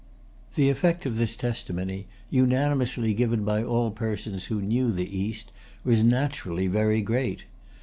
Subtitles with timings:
[0.55, 5.51] The effect of this testimony, unanimously given by all persons who knew the East,
[5.83, 7.43] was naturally very great.